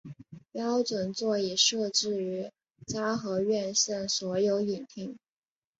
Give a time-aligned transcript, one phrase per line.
[0.51, 2.49] 标准座椅设置于
[2.87, 5.15] 嘉禾院线所有影厅。